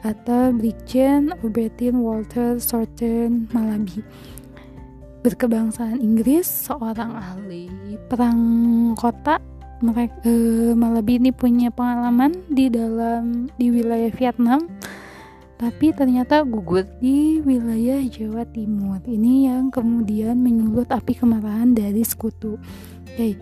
atau 0.00 0.48
Brigjen 0.56 1.36
Ubetin 1.44 2.00
Walter 2.00 2.56
Sorten 2.56 3.52
Malabi 3.52 4.00
berkebangsaan 5.20 6.00
Inggris 6.00 6.48
seorang 6.48 7.12
ahli 7.12 7.68
perang 8.08 8.40
kota 8.96 9.36
mereka 9.80 10.16
uh, 10.28 10.72
Malabi 10.76 11.16
ini 11.16 11.32
punya 11.32 11.72
pengalaman 11.72 12.36
di 12.52 12.68
dalam 12.68 13.48
di 13.56 13.72
wilayah 13.72 14.12
Vietnam. 14.12 14.68
Tapi 15.60 15.92
ternyata 15.92 16.40
gugur 16.40 16.88
di 17.04 17.44
wilayah 17.44 18.00
Jawa 18.08 18.48
Timur. 18.48 18.96
Ini 19.04 19.52
yang 19.52 19.68
kemudian 19.68 20.40
menyulut 20.40 20.88
api 20.88 21.12
kemarahan 21.12 21.76
dari 21.76 22.00
sekutu. 22.00 22.56
Oke 22.56 23.12
okay. 23.12 23.32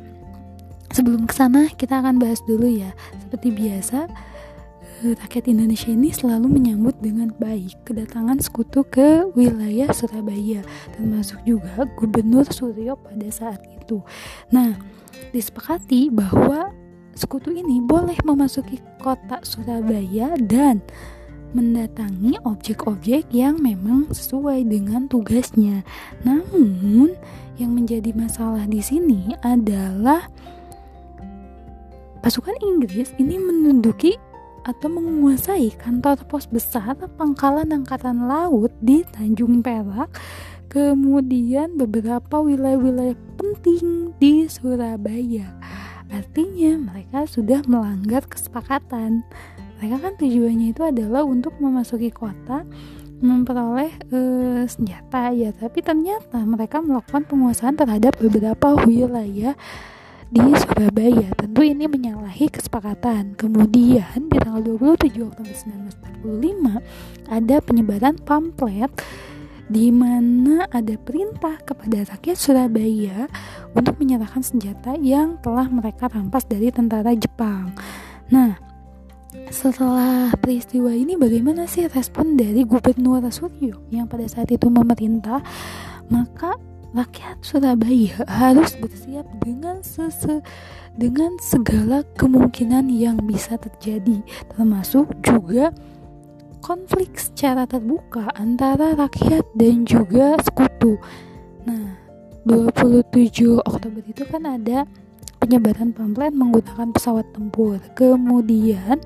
sebelum 0.90 1.30
ke 1.30 1.34
sana 1.36 1.70
kita 1.70 2.02
akan 2.02 2.18
bahas 2.18 2.42
dulu 2.42 2.66
ya. 2.66 2.90
Seperti 3.22 3.54
biasa 3.54 4.10
eh, 5.06 5.14
rakyat 5.14 5.46
Indonesia 5.46 5.90
ini 5.94 6.10
selalu 6.10 6.50
menyambut 6.50 6.98
dengan 6.98 7.30
baik 7.38 7.86
kedatangan 7.86 8.42
sekutu 8.42 8.82
ke 8.82 9.30
wilayah 9.38 9.94
Surabaya 9.94 10.66
termasuk 10.98 11.38
juga 11.46 11.86
Gubernur 11.94 12.50
Suryo 12.50 12.98
pada 12.98 13.30
saat 13.30 13.62
itu 13.62 13.77
nah 14.52 14.76
disepakati 15.32 16.12
bahwa 16.12 16.72
sekutu 17.16 17.50
ini 17.50 17.82
boleh 17.82 18.16
memasuki 18.22 18.78
kota 19.02 19.42
Surabaya 19.42 20.36
dan 20.38 20.84
mendatangi 21.56 22.36
objek-objek 22.44 23.32
yang 23.32 23.56
memang 23.64 24.12
sesuai 24.12 24.68
dengan 24.68 25.08
tugasnya. 25.08 25.80
Namun, 26.20 27.16
yang 27.56 27.72
menjadi 27.72 28.12
masalah 28.12 28.68
di 28.68 28.84
sini 28.84 29.32
adalah 29.40 30.28
pasukan 32.20 32.54
Inggris 32.60 33.16
ini 33.16 33.40
menduduki 33.40 34.20
atau 34.68 34.92
menguasai 34.92 35.72
kantor 35.80 36.20
pos 36.28 36.44
besar 36.44 36.92
pangkalan 37.16 37.72
angkatan 37.72 38.28
laut 38.28 38.68
di 38.84 39.00
Tanjung 39.16 39.64
Perak 39.64 40.12
kemudian 40.68 41.80
beberapa 41.80 42.44
wilayah-wilayah 42.44 43.16
penting 43.40 44.12
di 44.20 44.44
Surabaya. 44.46 45.56
Artinya 46.08 46.92
mereka 46.92 47.24
sudah 47.28 47.64
melanggar 47.64 48.24
kesepakatan. 48.28 49.24
mereka 49.78 50.10
kan 50.10 50.12
tujuannya 50.18 50.74
itu 50.74 50.82
adalah 50.82 51.22
untuk 51.22 51.54
memasuki 51.62 52.10
kota 52.10 52.66
memperoleh 53.22 53.90
uh, 54.14 54.62
senjata 54.66 55.34
ya 55.34 55.50
tapi 55.54 55.82
ternyata 55.82 56.38
mereka 56.42 56.78
melakukan 56.82 57.26
penguasaan 57.26 57.74
terhadap 57.74 58.14
beberapa 58.18 58.74
wilayah 58.86 59.58
di 60.28 60.44
Surabaya 60.54 61.30
tentu 61.34 61.62
ini 61.62 61.88
menyalahi 61.90 62.46
kesepakatan 62.52 63.34
kemudian 63.34 64.28
di 64.28 64.36
tanggal 64.38 64.60
27 64.60 65.14
Oktober 65.24 65.54
1945 66.20 67.32
ada 67.32 67.56
penyebaran 67.64 68.14
pamflet 68.22 68.92
di 69.68 69.92
mana 69.92 70.64
ada 70.72 70.96
perintah 70.96 71.60
kepada 71.60 72.08
rakyat 72.08 72.36
Surabaya 72.36 73.28
untuk 73.76 74.00
menyerahkan 74.00 74.40
senjata 74.40 74.96
yang 74.96 75.36
telah 75.44 75.68
mereka 75.68 76.08
rampas 76.08 76.48
dari 76.48 76.72
tentara 76.72 77.12
Jepang. 77.12 77.76
Nah, 78.32 78.56
setelah 79.52 80.32
peristiwa 80.40 80.92
ini 80.92 81.16
bagaimana 81.20 81.68
sih 81.68 81.84
respon 81.88 82.36
dari 82.36 82.64
Gubernur 82.64 83.24
Suryo 83.28 83.84
yang 83.92 84.08
pada 84.08 84.24
saat 84.24 84.48
itu 84.48 84.72
memerintah 84.72 85.44
maka 86.08 86.56
rakyat 86.96 87.36
Surabaya 87.44 88.24
harus 88.24 88.72
bersiap 88.80 89.28
dengan 89.44 89.84
sese 89.84 90.40
dengan 90.96 91.36
segala 91.40 92.00
kemungkinan 92.16 92.88
yang 92.88 93.20
bisa 93.28 93.60
terjadi 93.60 94.24
termasuk 94.56 95.12
juga 95.20 95.72
konflik 96.60 97.14
secara 97.16 97.64
terbuka 97.64 98.30
antara 98.34 98.94
rakyat 98.94 99.44
dan 99.54 99.86
juga 99.86 100.38
sekutu. 100.42 100.98
Nah, 101.64 101.98
27 102.46 103.60
Oktober 103.62 104.02
itu 104.06 104.24
kan 104.26 104.42
ada 104.46 104.88
penyebaran 105.38 105.94
pamflet 105.94 106.34
menggunakan 106.34 106.90
pesawat 106.90 107.26
tempur. 107.32 107.78
Kemudian 107.94 108.98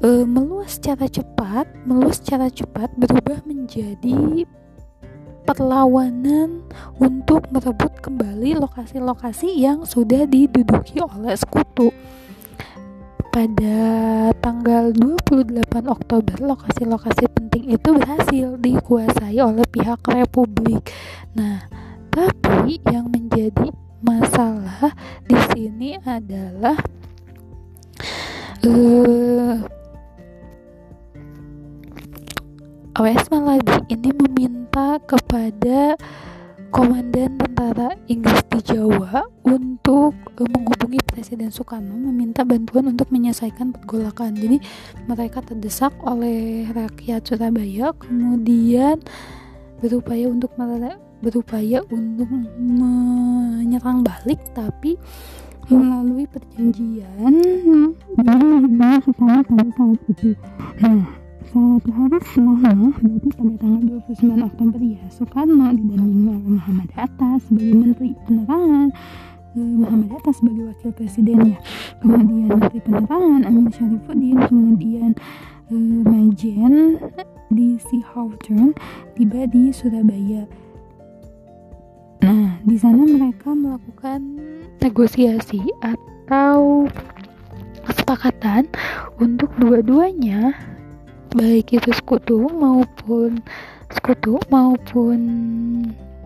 e, 0.00 0.08
meluas 0.24 0.78
secara 0.78 1.10
cepat, 1.10 1.66
meluas 1.84 2.22
secara 2.22 2.50
cepat 2.50 2.94
berubah 2.94 3.42
menjadi 3.44 4.46
perlawanan 5.46 6.66
untuk 6.98 7.46
merebut 7.54 8.02
kembali 8.02 8.58
lokasi-lokasi 8.58 9.54
yang 9.62 9.86
sudah 9.86 10.26
diduduki 10.26 10.98
oleh 10.98 11.38
sekutu. 11.38 11.94
Pada 13.36 14.32
tanggal 14.40 14.96
28 14.96 15.68
Oktober, 15.92 16.40
lokasi-lokasi 16.40 17.28
penting 17.36 17.68
itu 17.68 17.92
berhasil 17.92 18.56
dikuasai 18.56 19.36
oleh 19.44 19.60
pihak 19.68 20.00
Republik. 20.08 20.80
Nah, 21.36 21.68
tapi 22.08 22.80
yang 22.88 23.12
menjadi 23.12 23.76
masalah 24.00 24.88
di 25.28 25.36
sini 25.52 26.00
adalah 26.00 26.80
uh, 28.64 29.52
eh, 29.52 29.56
OS 32.96 33.24
Malabi 33.28 33.84
ini 33.92 34.16
meminta 34.16 34.96
kepada 35.04 35.92
komandan 36.70 37.38
tentara 37.38 37.94
Inggris 38.10 38.42
di 38.50 38.60
Jawa 38.62 39.26
untuk 39.46 40.14
uh, 40.14 40.48
menghubungi 40.48 40.98
Presiden 41.06 41.50
Soekarno 41.50 41.94
meminta 41.94 42.42
bantuan 42.42 42.90
untuk 42.90 43.10
menyelesaikan 43.10 43.72
pergolakan. 43.74 44.34
Jadi 44.34 44.58
mereka 45.06 45.42
terdesak 45.42 45.94
oleh 46.02 46.66
rakyat 46.70 47.26
Surabaya 47.26 47.94
kemudian 47.96 49.00
berupaya 49.80 50.26
untuk 50.28 50.52
berupaya 51.20 51.80
untuk 51.88 52.28
menyerang 52.60 54.04
balik 54.04 54.40
tapi 54.52 54.96
melalui 55.66 56.30
perjanjian 56.30 57.34
Satu 61.46 61.90
hari 61.94 62.18
setelahnya, 62.34 62.90
berarti 62.98 63.28
pada 63.38 63.54
tanggal 63.62 63.82
29 64.02 64.50
Oktober 64.50 64.80
ya, 64.82 65.02
Soekarno 65.14 65.70
didampingi 65.78 66.26
oleh 66.34 66.50
Muhammad 66.58 66.90
Hatta 66.98 67.38
sebagai 67.38 67.74
Menteri 67.86 68.10
Penerangan, 68.26 68.88
eh, 69.54 69.74
Muhammad 69.78 70.10
Hatta 70.18 70.30
sebagai 70.34 70.62
Wakil 70.74 70.90
Presidennya, 70.90 71.58
kemudian 72.02 72.50
Menteri 72.50 72.78
Penerangan 72.82 73.40
Amin 73.46 73.70
Syarifuddin, 73.70 74.38
kemudian 74.50 75.10
uh, 75.70 76.00
Majen 76.10 76.98
di 77.54 77.78
Sea 77.78 78.02
Hawthorne 78.10 78.74
tiba 79.14 79.46
di 79.46 79.70
Surabaya. 79.70 80.50
Nah, 82.26 82.58
di 82.66 82.74
sana 82.74 83.06
mereka 83.06 83.54
melakukan 83.54 84.18
negosiasi 84.82 85.62
atau 85.78 86.90
kesepakatan 87.86 88.66
untuk 89.22 89.54
dua-duanya 89.62 90.74
baik 91.36 91.76
itu 91.76 91.92
sekutu 91.92 92.48
maupun 92.48 93.44
sekutu 93.92 94.40
maupun 94.48 95.20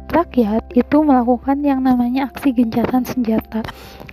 rakyat 0.07 0.63
itu 0.75 0.97
melakukan 1.03 1.59
yang 1.67 1.83
namanya 1.83 2.31
aksi 2.31 2.55
gencatan 2.55 3.03
senjata 3.03 3.67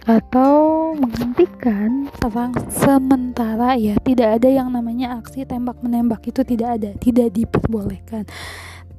atau 0.09 0.93
menghentikan 0.97 2.09
perang 2.17 2.53
sementara. 2.73 3.77
Ya 3.77 3.93
tidak 4.01 4.41
ada 4.41 4.49
yang 4.49 4.73
namanya 4.73 5.21
aksi 5.21 5.45
tembak 5.45 5.77
menembak 5.85 6.25
itu 6.25 6.41
tidak 6.41 6.81
ada 6.81 6.89
tidak 6.97 7.29
diperbolehkan. 7.33 8.25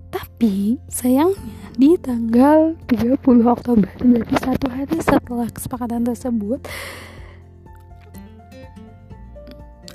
Tapi 0.08 0.78
sayangnya 0.87 1.34
di 1.74 1.98
tanggal 1.98 2.78
30 2.87 3.18
Oktober 3.42 3.90
berarti 3.98 4.37
satu 4.38 4.66
hari 4.70 4.98
setelah 5.02 5.50
kesepakatan 5.50 6.06
tersebut 6.06 6.62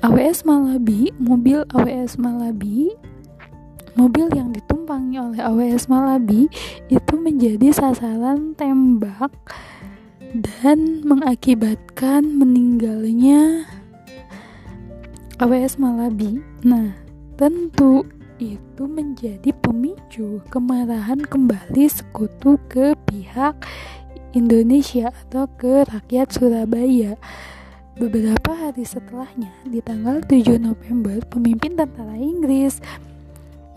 AWS 0.04 0.44
Malabi, 0.44 1.08
mobil 1.16 1.64
AWS 1.72 2.20
Malabi, 2.20 2.92
mobil 3.96 4.28
yang 4.36 4.52
ditumpangi 4.52 5.16
oleh 5.16 5.40
AWS 5.40 5.88
Malabi 5.88 6.44
itu 6.92 7.14
menjadi 7.16 7.72
sasaran 7.72 8.52
tembak 8.52 9.32
dan 10.36 11.00
mengakibatkan 11.08 12.20
meninggalnya 12.36 13.64
AWS 15.40 15.80
Malabi. 15.80 16.36
Nah, 16.68 16.92
tentu 17.40 18.04
itu 18.36 18.84
menjadi 18.84 19.56
pemicu 19.56 20.44
kemarahan 20.52 21.24
kembali 21.24 21.88
sekutu 21.88 22.60
ke 22.68 22.92
pihak 23.08 23.56
Indonesia 24.36 25.08
atau 25.24 25.48
ke 25.56 25.88
rakyat 25.88 26.28
Surabaya. 26.28 27.16
Beberapa 27.94 28.50
hari 28.50 28.82
setelahnya, 28.82 29.54
di 29.70 29.78
tanggal 29.78 30.18
7 30.18 30.58
November, 30.58 31.22
pemimpin 31.30 31.78
tentara 31.78 32.18
Inggris 32.18 32.82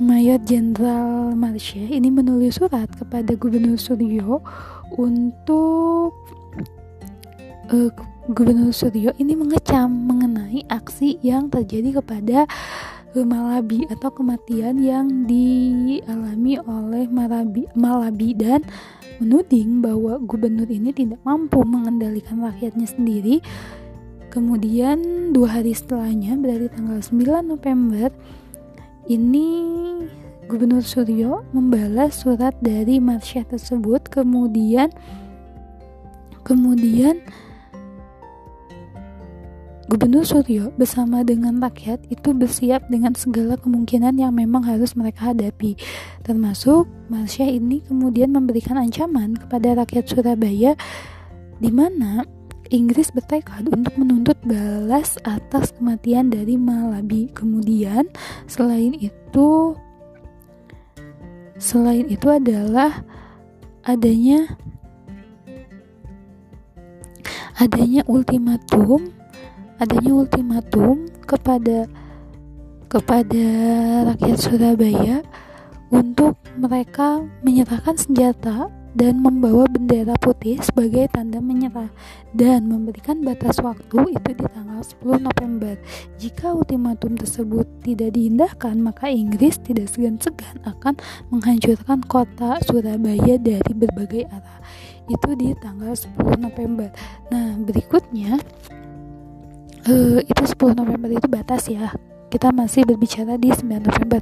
Mayor 0.02 0.42
Jenderal 0.42 1.38
Marsha 1.38 1.86
ini 1.86 2.10
menulis 2.10 2.58
surat 2.58 2.90
kepada 2.98 3.38
Gubernur 3.38 3.78
Suryo 3.78 4.42
untuk 4.98 6.18
uh, 7.70 7.94
Gubernur 8.34 8.74
Suryo 8.74 9.14
ini 9.22 9.38
mengecam 9.38 9.86
mengenai 9.86 10.66
aksi 10.66 11.22
yang 11.22 11.54
terjadi 11.54 12.02
kepada 12.02 12.50
Malabi 13.14 13.86
atau 13.86 14.10
kematian 14.10 14.82
yang 14.82 15.30
dialami 15.30 16.58
oleh 16.66 17.06
Malabi, 17.06 17.70
Malabi 17.78 18.34
dan 18.34 18.66
menuding 19.22 19.82
bahwa 19.82 20.22
gubernur 20.22 20.70
ini 20.70 20.90
tidak 20.94 21.22
mampu 21.22 21.62
mengendalikan 21.66 22.42
rakyatnya 22.42 22.86
sendiri. 22.86 23.42
Kemudian 24.28 25.32
dua 25.32 25.60
hari 25.60 25.72
setelahnya 25.72 26.36
berarti 26.36 26.68
tanggal 26.70 27.00
9 27.00 27.48
November 27.48 28.12
ini 29.08 29.48
Gubernur 30.48 30.84
Suryo 30.84 31.44
membalas 31.52 32.24
surat 32.24 32.56
dari 32.64 33.00
Marsha 33.04 33.44
tersebut 33.48 34.08
kemudian 34.08 34.92
kemudian 36.44 37.20
Gubernur 39.88 40.28
Suryo 40.28 40.76
bersama 40.76 41.24
dengan 41.24 41.64
rakyat 41.64 42.04
itu 42.12 42.36
bersiap 42.36 42.84
dengan 42.92 43.16
segala 43.16 43.56
kemungkinan 43.56 44.20
yang 44.20 44.36
memang 44.36 44.68
harus 44.68 45.00
mereka 45.00 45.32
hadapi. 45.32 45.80
Termasuk 46.28 46.92
Marsha 47.08 47.48
ini 47.48 47.80
kemudian 47.88 48.36
memberikan 48.36 48.76
ancaman 48.76 49.40
kepada 49.40 49.80
rakyat 49.80 50.12
Surabaya 50.12 50.76
di 51.64 51.72
mana 51.72 52.28
Inggris 52.70 53.12
bertekad 53.12 53.68
untuk 53.72 53.94
menuntut 53.96 54.38
balas 54.44 55.20
atas 55.24 55.74
kematian 55.76 56.30
dari 56.32 56.56
Malabi. 56.60 57.32
Kemudian 57.32 58.08
selain 58.46 58.96
itu 58.96 59.74
selain 61.58 62.06
itu 62.08 62.28
adalah 62.30 63.02
adanya 63.82 64.60
adanya 67.58 68.06
ultimatum 68.06 69.10
adanya 69.82 70.12
ultimatum 70.14 71.10
kepada 71.26 71.90
kepada 72.88 73.46
rakyat 74.14 74.38
Surabaya 74.38 75.18
untuk 75.90 76.38
mereka 76.58 77.24
menyerahkan 77.42 77.96
senjata 77.98 78.70
dan 78.98 79.22
membawa 79.22 79.70
bendera 79.70 80.18
putih 80.18 80.58
sebagai 80.66 81.06
tanda 81.14 81.38
menyerah 81.38 81.94
dan 82.34 82.66
memberikan 82.66 83.22
batas 83.22 83.62
waktu 83.62 84.18
itu 84.18 84.30
di 84.34 84.46
tanggal 84.50 84.82
10 84.82 85.22
November. 85.22 85.78
Jika 86.18 86.58
ultimatum 86.58 87.14
tersebut 87.14 87.70
tidak 87.86 88.18
diindahkan, 88.18 88.74
maka 88.82 89.14
Inggris 89.14 89.62
tidak 89.62 89.94
segan-segan 89.94 90.58
akan 90.66 90.98
menghancurkan 91.30 92.02
kota 92.10 92.58
Surabaya 92.66 93.38
dari 93.38 93.72
berbagai 93.78 94.26
arah. 94.34 94.60
Itu 95.06 95.38
di 95.38 95.54
tanggal 95.62 95.94
10 95.94 96.18
November. 96.42 96.90
Nah, 97.30 97.54
berikutnya 97.62 98.42
uh, 99.86 100.20
itu 100.26 100.44
10 100.58 100.74
November 100.74 101.10
itu 101.14 101.30
batas 101.30 101.70
ya 101.70 101.94
kita 102.28 102.52
masih 102.52 102.84
berbicara 102.84 103.40
di 103.40 103.56
9 103.56 103.88
November 103.88 104.20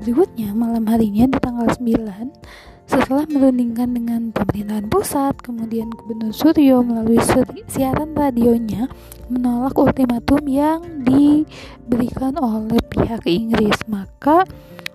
berikutnya 0.00 0.56
malam 0.56 0.88
harinya 0.88 1.28
di 1.28 1.36
tanggal 1.36 1.68
9 1.68 2.71
setelah 2.86 3.24
merundingkan 3.30 3.94
dengan 3.94 4.20
pemerintahan 4.34 4.86
pusat 4.90 5.38
kemudian 5.40 5.88
Gubernur 5.94 6.34
Suryo 6.34 6.84
melalui 6.84 7.22
siaran 7.70 8.12
radionya 8.12 8.90
menolak 9.32 9.78
ultimatum 9.78 10.44
yang 10.44 10.80
diberikan 11.06 12.36
oleh 12.36 12.82
pihak 12.92 13.24
Inggris 13.24 13.78
maka 13.88 14.44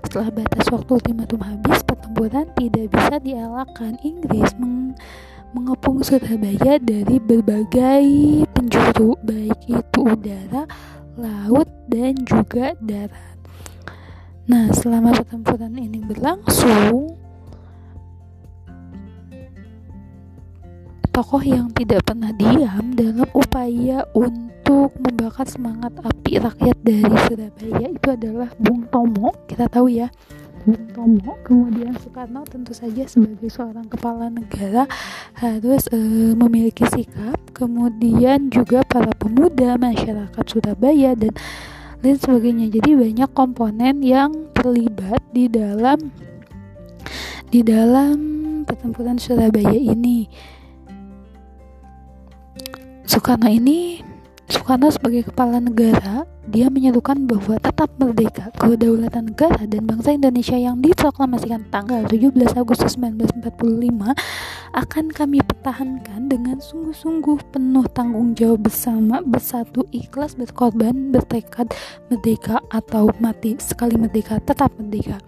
setelah 0.06 0.30
batas 0.30 0.70
waktu 0.70 0.92
ultimatum 0.94 1.42
habis 1.42 1.82
pertempuran 1.82 2.46
tidak 2.56 2.86
bisa 2.94 3.16
dielakkan 3.18 3.98
Inggris 4.06 4.54
meng 4.62 4.94
mengepung 5.56 6.04
Surabaya 6.04 6.78
dari 6.78 7.18
berbagai 7.24 8.04
penjuru 8.52 9.16
baik 9.24 9.58
itu 9.66 10.00
udara, 10.04 10.68
laut 11.16 11.66
dan 11.88 12.14
juga 12.28 12.76
darat. 12.84 13.38
Nah, 14.48 14.72
selama 14.72 15.16
pertempuran 15.16 15.76
ini 15.76 16.04
berlangsung, 16.04 17.16
tokoh 21.18 21.42
yang 21.42 21.74
tidak 21.74 22.06
pernah 22.06 22.30
diam 22.30 22.94
dalam 22.94 23.26
upaya 23.34 24.06
untuk 24.14 24.94
membakar 25.02 25.50
semangat 25.50 25.90
api 26.06 26.38
rakyat 26.38 26.78
dari 26.86 27.10
Surabaya 27.26 27.90
itu 27.90 28.08
adalah 28.14 28.54
Bung 28.62 28.86
Tomo. 28.94 29.34
Kita 29.50 29.66
tahu 29.66 29.90
ya, 29.90 30.14
Bung 30.62 30.86
Tomo. 30.94 31.34
Kemudian 31.42 31.98
Soekarno 31.98 32.46
tentu 32.46 32.78
saja 32.78 33.10
sebagai 33.10 33.50
seorang 33.50 33.90
kepala 33.90 34.30
negara 34.30 34.86
harus 35.42 35.90
e, 35.90 35.98
memiliki 36.38 36.86
sikap. 36.86 37.42
Kemudian 37.50 38.54
juga 38.54 38.86
para 38.86 39.10
pemuda 39.18 39.74
masyarakat 39.82 40.46
Surabaya 40.46 41.18
dan 41.18 41.34
lain 42.06 42.22
sebagainya. 42.22 42.70
Jadi 42.70 42.94
banyak 42.94 43.30
komponen 43.34 44.06
yang 44.06 44.54
terlibat 44.54 45.26
di 45.34 45.50
dalam 45.50 45.98
di 47.50 47.66
dalam 47.66 48.18
pertempuran 48.70 49.18
Surabaya 49.18 49.74
ini 49.74 50.30
Soekarno 53.08 53.48
ini 53.48 54.04
Soekarno 54.52 54.92
sebagai 54.92 55.32
kepala 55.32 55.64
negara, 55.64 56.28
dia 56.44 56.68
menyerukan 56.68 57.24
bahwa 57.24 57.56
tetap 57.56 57.88
merdeka, 57.96 58.52
kedaulatan 58.60 59.32
negara 59.32 59.64
dan 59.64 59.88
bangsa 59.88 60.12
Indonesia 60.12 60.60
yang 60.60 60.84
diproklamasikan 60.84 61.72
tanggal 61.72 62.04
17 62.04 62.36
Agustus 62.56 63.00
1945 63.00 64.12
akan 64.76 65.06
kami 65.16 65.40
pertahankan 65.40 66.28
dengan 66.28 66.60
sungguh-sungguh 66.60 67.48
penuh 67.56 67.88
tanggung 67.96 68.36
jawab 68.36 68.68
bersama, 68.68 69.24
bersatu, 69.24 69.88
ikhlas, 69.96 70.36
berkorban, 70.36 71.12
bertekad, 71.12 71.72
merdeka 72.12 72.60
atau 72.72 73.08
mati. 73.24 73.56
Sekali 73.56 73.96
merdeka, 73.96 74.44
tetap 74.44 74.76
merdeka. 74.76 75.20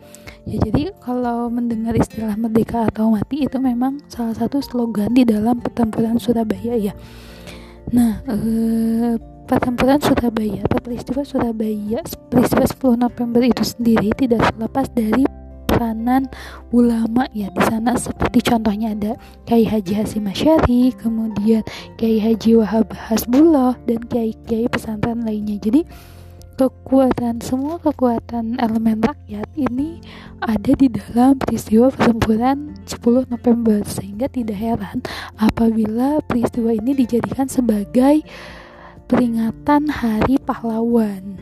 Ya 0.44 0.60
jadi 0.68 0.92
kalau 1.00 1.48
mendengar 1.48 1.96
istilah 1.96 2.36
merdeka 2.36 2.92
atau 2.92 3.15
mati 3.15 3.48
itu 3.48 3.56
memang 3.56 4.04
salah 4.12 4.36
satu 4.36 4.60
slogan 4.60 5.15
di 5.15 5.24
dalam 5.24 5.63
pertempuran 5.63 6.20
Surabaya 6.20 6.76
ya. 6.76 6.96
Nah, 7.89 8.21
eh, 8.30 9.17
pertempuran 9.49 9.97
Surabaya 9.97 10.62
atau 10.69 10.78
peristiwa 10.78 11.25
Surabaya, 11.25 12.06
peristiwa 12.30 12.65
10 12.69 13.02
November 13.02 13.41
itu 13.41 13.65
sendiri 13.65 14.13
tidak 14.13 14.45
terlepas 14.54 14.86
dari 14.93 15.25
peranan 15.65 16.28
ulama 16.75 17.25
ya 17.32 17.47
di 17.56 17.62
sana 17.65 17.95
seperti 17.95 18.43
contohnya 18.43 18.91
ada 18.93 19.13
Kiai 19.47 19.63
Haji 19.65 19.93
Hasim 19.95 20.28
Asyari, 20.28 20.93
kemudian 20.97 21.65
Kiai 21.95 22.21
Haji 22.21 22.62
Wahab 22.62 22.93
Hasbullah 22.93 23.80
dan 23.88 24.04
kiai-kiai 24.06 24.67
pesantren 24.67 25.23
lainnya. 25.23 25.58
Jadi 25.58 25.88
kekuatan 26.60 27.39
semua 27.39 27.80
kekuatan 27.80 28.60
elemen 28.60 29.00
rakyat 29.00 29.48
ini 29.56 30.04
ada 30.43 30.76
di 30.76 30.91
dalam 30.91 31.39
peristiwa 31.39 31.88
pertempuran 31.88 32.76
10 32.84 33.32
November. 33.32 33.80
Sehingga 33.88 34.28
tidak 34.28 34.60
heran 34.60 35.00
apabila 35.39 36.19
peristiwa 36.28 36.76
ini 36.76 37.00
dijadikan 37.00 37.48
sebagai 37.48 38.28
peringatan 39.08 39.88
hari 39.88 40.36
pahlawan 40.43 41.39